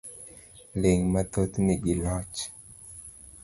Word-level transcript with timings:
Ling' 0.81 1.07
mathoth 1.13 1.55
nigi 1.65 1.93
loch. 2.03 2.37